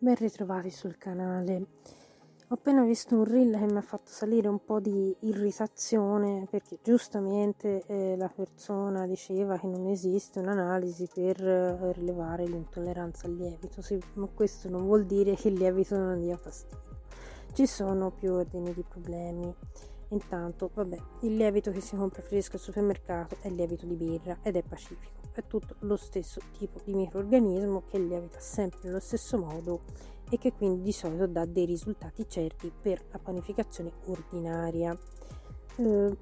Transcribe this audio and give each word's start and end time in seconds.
Ben 0.00 0.14
ritrovati 0.14 0.70
sul 0.70 0.96
canale. 0.96 1.66
Ho 2.50 2.54
appena 2.54 2.84
visto 2.84 3.16
un 3.16 3.24
reel 3.24 3.58
che 3.58 3.64
mi 3.64 3.78
ha 3.78 3.82
fatto 3.82 4.12
salire 4.12 4.46
un 4.46 4.64
po' 4.64 4.78
di 4.78 5.12
irritazione 5.22 6.46
perché 6.48 6.78
giustamente 6.84 7.82
eh, 7.86 8.14
la 8.16 8.28
persona 8.28 9.08
diceva 9.08 9.58
che 9.58 9.66
non 9.66 9.88
esiste 9.88 10.38
un'analisi 10.38 11.08
per 11.12 11.44
eh, 11.44 11.92
rilevare 11.94 12.46
l'intolleranza 12.46 13.26
al 13.26 13.34
lievito, 13.34 13.82
sì, 13.82 14.00
ma 14.14 14.28
questo 14.32 14.68
non 14.68 14.84
vuol 14.84 15.04
dire 15.04 15.34
che 15.34 15.48
il 15.48 15.54
lievito 15.54 15.96
non 15.96 16.20
dia 16.20 16.36
fastidio. 16.36 17.00
Ci 17.52 17.66
sono 17.66 18.12
più 18.12 18.34
ordini 18.34 18.72
di 18.72 18.84
problemi. 18.88 19.52
Intanto, 20.10 20.70
vabbè, 20.72 20.96
il 21.22 21.34
lievito 21.34 21.72
che 21.72 21.80
si 21.80 21.96
compra 21.96 22.22
fresco 22.22 22.54
al 22.54 22.62
supermercato 22.62 23.36
è 23.40 23.48
il 23.48 23.56
lievito 23.56 23.84
di 23.84 23.96
birra 23.96 24.38
ed 24.42 24.54
è 24.54 24.62
pacifico 24.62 25.17
tutto 25.42 25.76
lo 25.80 25.96
stesso 25.96 26.40
tipo 26.56 26.80
di 26.84 26.94
microorganismo 26.94 27.84
che 27.88 27.98
lievita 27.98 28.38
sempre 28.40 28.80
nello 28.84 29.00
stesso 29.00 29.38
modo 29.38 29.80
e 30.30 30.38
che 30.38 30.52
quindi 30.52 30.82
di 30.82 30.92
solito 30.92 31.26
dà 31.26 31.44
dei 31.44 31.64
risultati 31.64 32.28
certi 32.28 32.70
per 32.70 33.04
la 33.10 33.18
panificazione 33.18 33.92
ordinaria. 34.06 34.96
Eh, 35.76 36.16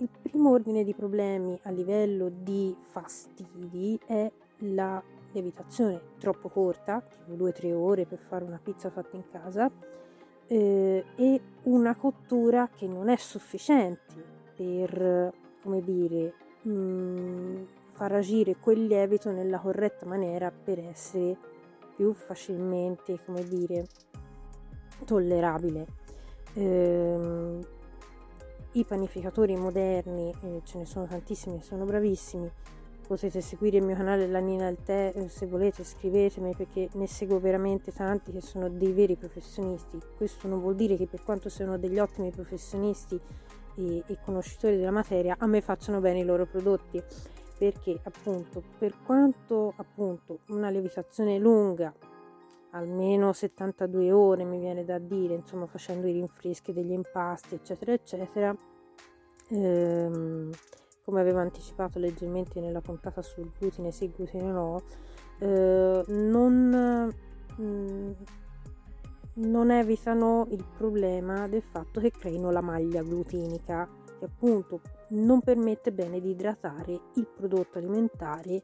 il 0.00 0.08
primo 0.22 0.50
ordine 0.50 0.84
di 0.84 0.94
problemi 0.94 1.58
a 1.64 1.70
livello 1.70 2.28
di 2.28 2.76
fastidi 2.80 3.98
è 4.06 4.30
la 4.58 5.02
lievitazione 5.32 6.00
troppo 6.18 6.48
corta, 6.48 7.00
tipo 7.00 7.32
2-3 7.44 7.72
ore 7.72 8.06
per 8.06 8.18
fare 8.18 8.44
una 8.44 8.60
pizza 8.62 8.90
fatta 8.90 9.16
in 9.16 9.24
casa, 9.30 9.70
eh, 10.46 11.04
e 11.16 11.40
una 11.64 11.94
cottura 11.96 12.68
che 12.74 12.86
non 12.86 13.08
è 13.08 13.16
sufficiente 13.16 14.36
per, 14.54 15.32
come 15.62 15.82
dire, 15.82 16.34
mh, 16.62 16.70
mm, 16.70 17.64
far 17.98 18.12
agire 18.12 18.54
quel 18.54 18.86
lievito 18.86 19.32
nella 19.32 19.58
corretta 19.58 20.06
maniera 20.06 20.52
per 20.52 20.78
essere 20.78 21.36
più 21.96 22.14
facilmente, 22.14 23.18
come 23.24 23.42
dire, 23.42 23.86
tollerabile. 25.04 25.84
Ehm, 26.54 27.60
I 28.70 28.84
panificatori 28.84 29.56
moderni, 29.56 30.32
eh, 30.42 30.60
ce 30.62 30.78
ne 30.78 30.84
sono 30.84 31.06
tantissimi, 31.06 31.60
sono 31.60 31.84
bravissimi. 31.84 32.48
Potete 33.04 33.40
seguire 33.40 33.78
il 33.78 33.82
mio 33.82 33.96
canale 33.96 34.28
La 34.28 34.38
Nina 34.38 34.66
del 34.66 34.80
Tè, 34.80 35.14
eh, 35.16 35.28
se 35.28 35.46
volete 35.46 35.82
scrivetemi 35.82 36.54
perché 36.54 36.88
ne 36.92 37.08
seguo 37.08 37.40
veramente 37.40 37.90
tanti 37.90 38.30
che 38.30 38.40
sono 38.40 38.68
dei 38.68 38.92
veri 38.92 39.16
professionisti. 39.16 39.98
Questo 40.16 40.46
non 40.46 40.60
vuol 40.60 40.76
dire 40.76 40.96
che 40.96 41.08
per 41.08 41.24
quanto 41.24 41.48
siano 41.48 41.76
degli 41.76 41.98
ottimi 41.98 42.30
professionisti 42.30 43.20
e, 43.74 44.04
e 44.06 44.18
conoscitori 44.24 44.76
della 44.76 44.92
materia, 44.92 45.34
a 45.36 45.46
me 45.46 45.60
facciano 45.62 45.98
bene 45.98 46.20
i 46.20 46.24
loro 46.24 46.46
prodotti 46.46 47.02
perché 47.58 47.98
appunto 48.04 48.62
per 48.78 48.94
quanto 49.04 49.74
appunto 49.76 50.40
una 50.48 50.70
lievitazione 50.70 51.38
lunga 51.38 51.92
almeno 52.70 53.32
72 53.32 54.12
ore 54.12 54.44
mi 54.44 54.60
viene 54.60 54.84
da 54.84 54.98
dire 54.98 55.34
insomma 55.34 55.66
facendo 55.66 56.06
i 56.06 56.12
rinfreschi 56.12 56.72
degli 56.72 56.92
impasti 56.92 57.56
eccetera 57.56 57.92
eccetera 57.92 58.56
ehm, 59.48 60.50
come 61.04 61.20
avevo 61.20 61.38
anticipato 61.38 61.98
leggermente 61.98 62.60
nella 62.60 62.80
puntata 62.80 63.22
sul 63.22 63.50
glutine 63.58 63.90
sì 63.90 64.12
glutine 64.14 64.52
no 64.52 64.82
eh, 65.40 66.04
non, 66.06 67.12
mh, 67.56 67.62
mm, 67.62 68.10
non 69.34 69.70
evitano 69.70 70.46
il 70.50 70.64
problema 70.76 71.48
del 71.48 71.62
fatto 71.62 72.00
che 72.00 72.10
creino 72.10 72.50
la 72.50 72.60
maglia 72.60 73.02
glutinica 73.02 73.97
che 74.18 74.24
appunto 74.24 74.80
non 75.08 75.40
permette 75.40 75.92
bene 75.92 76.20
di 76.20 76.30
idratare 76.30 77.00
il 77.14 77.26
prodotto 77.26 77.78
alimentare 77.78 78.62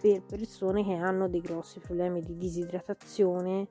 per 0.00 0.22
persone 0.24 0.84
che 0.84 0.94
hanno 0.94 1.28
dei 1.28 1.40
grossi 1.40 1.80
problemi 1.80 2.20
di 2.20 2.36
disidratazione. 2.36 3.68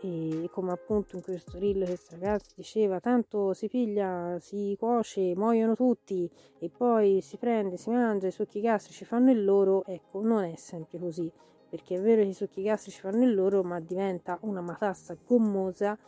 E 0.00 0.50
come 0.52 0.72
appunto 0.72 1.16
in 1.16 1.22
questo 1.22 1.58
reel 1.58 1.86
questa 1.86 2.16
ragazza 2.16 2.52
diceva 2.54 3.00
tanto 3.00 3.54
si 3.54 3.68
piglia, 3.68 4.36
si 4.38 4.76
cuoce, 4.78 5.34
muoiono 5.34 5.74
tutti 5.74 6.30
e 6.58 6.68
poi 6.68 7.22
si 7.22 7.38
prende, 7.38 7.78
si 7.78 7.88
mangia, 7.88 8.26
i 8.26 8.30
succhi 8.30 8.60
gastrici 8.60 9.06
fanno 9.06 9.30
il 9.30 9.42
loro, 9.42 9.82
ecco 9.86 10.20
non 10.20 10.44
è 10.44 10.56
sempre 10.56 10.98
così 10.98 11.32
perché 11.74 11.96
è 11.96 12.00
vero 12.00 12.22
che 12.22 12.28
i 12.28 12.34
succhi 12.34 12.62
gastrici 12.62 13.00
fanno 13.00 13.24
il 13.24 13.34
loro 13.34 13.64
ma 13.64 13.80
diventa 13.80 14.38
una 14.42 14.60
matassa 14.60 15.16
gommosa 15.26 15.98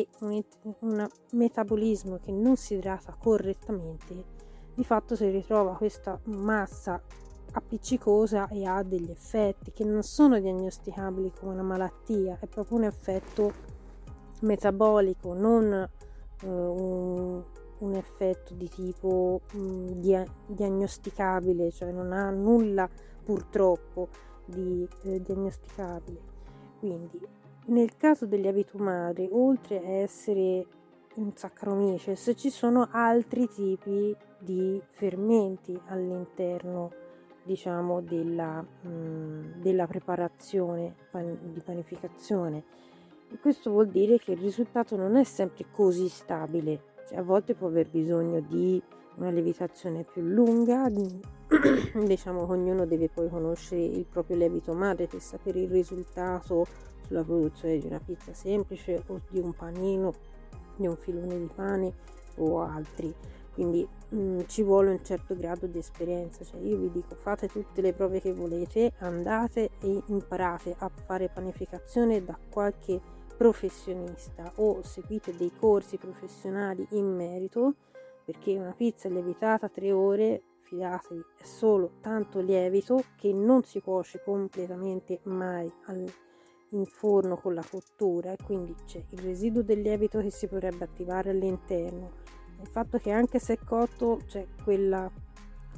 e 0.00 0.08
un, 0.20 0.42
un 0.80 1.08
metabolismo 1.32 2.18
che 2.18 2.32
non 2.32 2.56
si 2.56 2.74
idrata 2.74 3.16
correttamente 3.18 4.36
di 4.76 4.84
fatto 4.84 5.16
si 5.16 5.28
ritrova 5.30 5.74
questa 5.74 6.20
massa 6.24 7.00
appiccicosa 7.52 8.46
e 8.48 8.66
ha 8.66 8.82
degli 8.82 9.10
effetti 9.10 9.72
che 9.72 9.84
non 9.84 10.02
sono 10.02 10.38
diagnosticabili 10.38 11.32
come 11.32 11.52
una 11.52 11.62
malattia, 11.62 12.36
è 12.38 12.46
proprio 12.46 12.76
un 12.76 12.84
effetto 12.84 13.52
metabolico, 14.40 15.32
non 15.32 15.72
eh, 15.72 16.46
un, 16.46 17.42
un, 17.78 17.94
effetto 17.94 18.52
di 18.52 18.68
tipo 18.68 19.40
mh, 19.50 19.58
mm, 19.58 19.86
dia- 19.92 20.26
diagnosticabile, 20.46 21.70
cioè 21.70 21.90
non 21.90 22.12
ha 22.12 22.28
nulla 22.28 22.86
purtroppo 23.24 24.08
di 24.44 24.86
eh, 25.04 25.22
diagnosticabile. 25.22 26.20
Quindi 26.78 27.18
nel 27.66 27.96
caso 27.96 28.26
degli 28.26 28.42
lievito 28.42 28.78
madre, 28.78 29.28
oltre 29.30 29.78
a 29.78 29.88
essere 29.88 30.66
un 31.14 31.32
Saccharomyces 31.34 32.32
ci 32.36 32.50
sono 32.50 32.88
altri 32.90 33.48
tipi 33.48 34.14
di 34.38 34.80
fermenti 34.90 35.78
all'interno 35.86 36.92
diciamo 37.42 38.00
della, 38.00 38.60
mh, 38.60 38.88
mm, 38.88 39.52
della 39.60 39.86
preparazione 39.86 40.94
pan- 41.10 41.38
di 41.52 41.60
panificazione. 41.60 42.64
E 43.30 43.38
questo 43.38 43.70
vuol 43.70 43.88
dire 43.88 44.18
che 44.18 44.32
il 44.32 44.38
risultato 44.38 44.96
non 44.96 45.16
è 45.16 45.24
sempre 45.24 45.66
così 45.70 46.08
stabile. 46.08 46.94
Cioè, 47.08 47.18
a 47.18 47.22
volte 47.22 47.54
può 47.54 47.68
aver 47.68 47.88
bisogno 47.88 48.40
di 48.40 48.82
una 49.16 49.30
lievitazione 49.30 50.04
più 50.04 50.22
lunga 50.22 50.88
diciamo 52.04 52.46
che 52.46 52.52
ognuno 52.52 52.84
deve 52.84 53.08
poi 53.08 53.28
conoscere 53.28 53.82
il 53.82 54.04
proprio 54.04 54.36
lievito 54.36 54.74
madre 54.74 55.06
per 55.06 55.20
sapere 55.20 55.60
il 55.60 55.70
risultato 55.70 56.66
sulla 57.06 57.22
produzione 57.22 57.78
di 57.78 57.86
una 57.86 58.00
pizza 58.00 58.32
semplice 58.32 59.02
o 59.06 59.20
di 59.30 59.38
un 59.38 59.52
panino 59.52 60.12
di 60.76 60.86
un 60.86 60.96
filone 60.96 61.38
di 61.38 61.50
pane 61.52 61.92
o 62.36 62.60
altri. 62.60 63.14
Quindi 63.52 63.86
mh, 64.10 64.18
mm, 64.18 64.40
ci 64.46 64.62
vuole 64.62 64.90
un 64.90 65.02
certo 65.02 65.34
grado 65.34 65.66
di 65.66 65.78
esperienza. 65.78 66.44
Cioè 66.44 66.60
io 66.60 66.76
vi 66.76 66.90
dico 66.90 67.14
fate 67.14 67.48
tutte 67.48 67.80
le 67.80 67.92
prove 67.92 68.20
che 68.20 68.32
volete 68.32 68.92
andate 68.98 69.70
e 69.80 70.02
imparate 70.06 70.74
a 70.78 70.88
fare 70.88 71.28
panificazione 71.28 72.22
da 72.22 72.38
qualche 72.50 73.00
professionista 73.36 74.52
o 74.56 74.82
seguite 74.82 75.36
dei 75.36 75.52
corsi 75.58 75.98
professionali 75.98 76.86
in 76.90 77.14
merito 77.14 77.74
perché 78.24 78.56
una 78.56 78.72
pizza 78.72 79.08
lievitata 79.10 79.68
3 79.68 79.92
ore 79.92 80.42
fidatevi 80.62 81.22
è 81.38 81.44
solo 81.44 81.92
tanto 82.00 82.40
lievito 82.40 83.04
che 83.16 83.32
non 83.32 83.62
si 83.62 83.80
cuoce 83.80 84.22
completamente 84.24 85.20
mai 85.24 85.70
in 86.70 86.84
forno 86.84 87.36
con 87.36 87.54
la 87.54 87.64
cottura 87.68 88.32
e 88.32 88.36
quindi 88.44 88.74
c'è 88.84 89.04
il 89.10 89.18
residuo 89.18 89.62
del 89.62 89.80
lievito 89.80 90.20
che 90.20 90.30
si 90.30 90.46
potrebbe 90.46 90.84
attivare 90.84 91.30
all'interno. 91.30 92.10
Il 92.60 92.68
fatto 92.68 92.98
che 92.98 93.10
anche 93.10 93.38
se 93.38 93.54
è 93.54 93.58
cotto 93.58 94.20
c'è 94.26 94.46
quella 94.64 95.10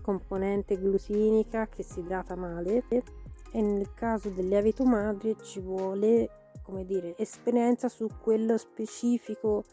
componente 0.00 0.78
glutinica 0.78 1.66
che 1.68 1.82
si 1.82 2.00
idrata 2.00 2.34
male 2.34 2.82
e 2.88 3.60
nel 3.60 3.92
caso 3.94 4.30
del 4.30 4.48
lievito 4.48 4.84
madre 4.84 5.36
ci 5.42 5.60
vuole 5.60 6.28
come 6.62 6.84
dire 6.84 7.14
esperienza 7.16 7.88
su 7.88 8.08
quello 8.22 8.56
specifico 8.56 9.64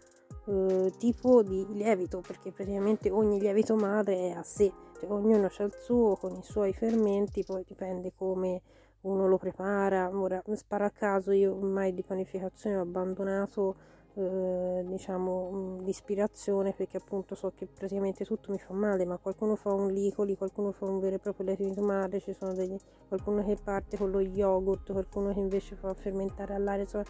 eh, 0.45 0.91
tipo 0.97 1.43
di 1.43 1.65
lievito 1.69 2.21
perché 2.21 2.51
praticamente 2.51 3.09
ogni 3.09 3.39
lievito 3.39 3.75
madre 3.75 4.29
è 4.29 4.31
a 4.31 4.43
sé 4.43 4.71
cioè 4.99 5.09
ognuno 5.09 5.49
ha 5.57 5.63
il 5.63 5.75
suo 5.77 6.15
con 6.15 6.35
i 6.35 6.43
suoi 6.43 6.73
fermenti 6.73 7.43
poi 7.43 7.63
dipende 7.65 8.13
come 8.15 8.61
uno 9.05 9.27
lo 9.27 9.37
prepara. 9.37 10.09
Ora, 10.13 10.41
sparo 10.53 10.85
a 10.85 10.89
caso, 10.89 11.31
io 11.31 11.55
ormai 11.55 11.93
di 11.93 12.03
panificazione 12.03 12.77
ho 12.77 12.81
abbandonato 12.81 13.75
eh, 14.17 14.83
diciamo 14.85 15.79
l'ispirazione 15.83 16.71
perché 16.71 16.97
appunto 16.97 17.35
so 17.35 17.51
che 17.53 17.67
praticamente 17.67 18.23
tutto 18.23 18.51
mi 18.51 18.57
fa 18.57 18.73
male 18.73 19.05
ma 19.05 19.17
qualcuno 19.17 19.55
fa 19.55 19.73
un 19.73 19.91
licoli 19.91 20.37
qualcuno 20.37 20.71
fa 20.71 20.85
un 20.85 20.99
vero 20.99 21.15
e 21.15 21.19
proprio 21.19 21.47
letto 21.47 21.63
di 21.63 22.19
ci 22.21 22.33
sono 22.33 22.53
degli 22.53 22.77
qualcuno 23.09 23.43
che 23.43 23.57
parte 23.61 23.97
con 23.97 24.11
lo 24.11 24.21
yogurt 24.21 24.93
qualcuno 24.93 25.33
che 25.33 25.39
invece 25.39 25.75
fa 25.75 25.93
fermentare 25.93 26.53
all'aria 26.53 26.83
insomma 26.83 27.03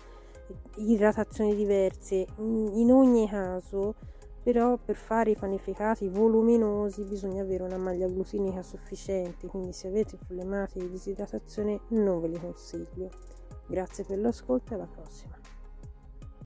idratazioni 0.78 1.56
diverse 1.56 2.26
in 2.38 2.92
ogni 2.92 3.30
caso 3.30 3.94
però 4.46 4.78
per 4.78 4.96
fare 4.96 5.32
i 5.32 5.36
panificati 5.36 6.08
voluminosi 6.08 7.04
bisogna 7.04 7.42
avere 7.42 7.64
una 7.64 7.80
maglia 7.80 8.08
glutinica 8.08 8.62
sufficiente, 8.62 9.48
quindi 9.48 9.74
se 9.74 9.88
avete 9.88 10.18
problematiche 10.18 10.86
di 10.86 10.92
disidratazione 10.92 11.82
non 11.90 12.22
ve 12.22 12.28
li 12.28 12.40
consiglio. 12.40 13.10
Grazie 13.66 14.04
per 14.04 14.20
l'ascolto 14.20 14.74
e 14.74 14.76
alla 14.76 14.86
prossima. 14.86 15.45